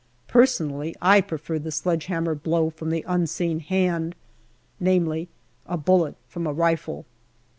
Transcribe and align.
Personally, 0.27 0.95
I 0.99 1.21
prefer 1.21 1.59
the 1.59 1.69
sledge 1.71 2.07
hammer 2.07 2.33
blow 2.33 2.71
from 2.71 2.89
the 2.89 3.05
unseen 3.07 3.59
hand 3.59 4.15
namely, 4.79 5.29
a 5.67 5.77
bullet 5.77 6.15
from 6.27 6.47
a 6.47 6.53
rifle. 6.53 7.05